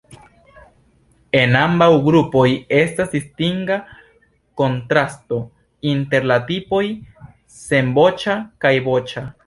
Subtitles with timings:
[1.41, 2.45] En ambaŭ grupoj
[2.79, 3.79] estas distinga
[4.63, 5.41] kontrasto
[5.95, 6.85] inter la tipoj
[7.63, 9.29] senvoĉa kaj voĉa.